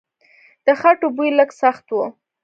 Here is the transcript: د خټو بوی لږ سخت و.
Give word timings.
د 0.65 0.67
خټو 0.79 1.07
بوی 1.15 1.29
لږ 1.39 1.49
سخت 1.61 1.85
و. 1.95 1.97